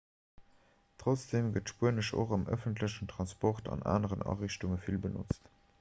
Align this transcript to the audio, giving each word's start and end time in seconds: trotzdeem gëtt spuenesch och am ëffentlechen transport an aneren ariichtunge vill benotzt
trotzdeem 1.01 1.51
gëtt 1.57 1.73
spuenesch 1.73 2.11
och 2.23 2.33
am 2.39 2.47
ëffentlechen 2.57 3.13
transport 3.13 3.73
an 3.77 3.87
aneren 3.95 4.27
ariichtunge 4.35 4.83
vill 4.89 5.03
benotzt 5.07 5.51